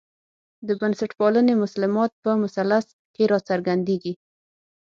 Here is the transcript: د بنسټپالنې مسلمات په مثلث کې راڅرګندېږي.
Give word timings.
د 0.67 0.69
بنسټپالنې 0.79 1.53
مسلمات 1.63 2.11
په 2.23 2.31
مثلث 2.43 2.87
کې 3.15 3.23
راڅرګندېږي. 3.31 4.13